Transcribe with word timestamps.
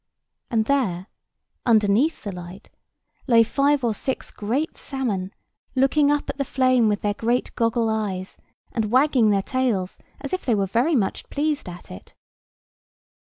And 0.49 0.65
there, 0.65 1.09
underneath 1.63 2.23
the 2.23 2.31
light, 2.31 2.71
lay 3.27 3.43
five 3.43 3.83
or 3.83 3.93
six 3.93 4.31
great 4.31 4.75
salmon, 4.75 5.31
looking 5.75 6.09
up 6.11 6.27
at 6.27 6.39
the 6.39 6.43
flame 6.43 6.87
with 6.89 7.01
their 7.01 7.13
great 7.13 7.53
goggle 7.53 7.87
eyes, 7.87 8.39
and 8.71 8.85
wagging 8.91 9.29
their 9.29 9.43
tails, 9.43 9.99
as 10.19 10.33
if 10.33 10.43
they 10.43 10.55
were 10.55 10.65
very 10.65 10.95
much 10.95 11.29
pleased 11.29 11.69
at 11.69 11.91
it. 11.91 12.15